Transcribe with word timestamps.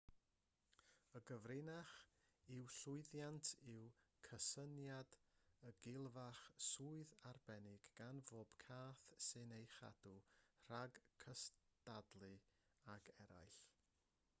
y 1.17 1.19
gyfrinach 1.31 1.91
i'w 2.55 2.71
llwyddiant 2.75 3.51
yw 3.73 3.83
cysyniad 4.29 5.13
y 5.71 5.75
gilfach 5.85 6.41
swydd 6.69 7.15
arbennig 7.33 7.87
gan 8.01 8.23
bob 8.31 8.57
cath 8.65 9.05
sy'n 9.29 9.55
ei 9.61 9.69
chadw 9.77 10.15
rhag 10.73 11.01
cystadlu 11.25 12.33
ag 12.99 13.13
eraill 13.27 13.59